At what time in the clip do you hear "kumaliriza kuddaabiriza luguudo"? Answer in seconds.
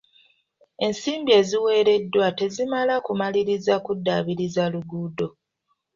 3.05-5.27